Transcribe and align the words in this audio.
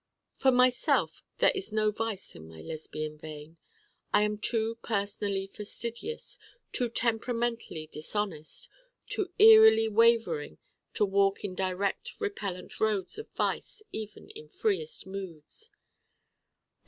For 0.35 0.51
myself, 0.51 1.21
there 1.37 1.51
is 1.53 1.71
no 1.71 1.91
vice 1.91 2.33
in 2.35 2.47
my 2.47 2.59
Lesbian 2.59 3.19
vein. 3.19 3.57
I 4.11 4.23
am 4.23 4.39
too 4.39 4.79
personally 4.81 5.45
fastidious, 5.45 6.39
too 6.71 6.89
temperamentally 6.89 7.85
dishonest, 7.85 8.67
too 9.07 9.31
eerily 9.37 9.87
wavering 9.87 10.57
to 10.95 11.05
walk 11.05 11.43
in 11.45 11.53
direct 11.53 12.19
repellent 12.19 12.79
roads 12.79 13.19
of 13.19 13.29
vice 13.33 13.83
even 13.91 14.31
in 14.31 14.49
freest 14.49 15.05
moods. 15.05 15.69